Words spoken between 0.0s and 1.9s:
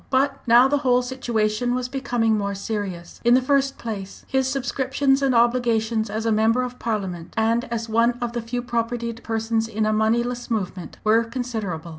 But now the whole situation was